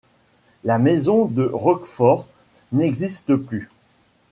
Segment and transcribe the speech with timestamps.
[0.63, 2.25] La maison de Roquefort
[2.71, 3.69] n'existe plus.